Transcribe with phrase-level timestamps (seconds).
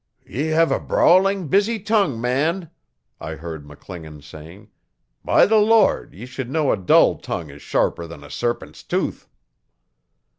[0.25, 2.71] 'Ye have a brawling, busy tongue, man,'
[3.19, 4.71] I heard McClingan saying.
[5.23, 6.15] 'By the Lord!
[6.15, 9.27] ye should know a dull tongue is sharper than a serpent's tooth.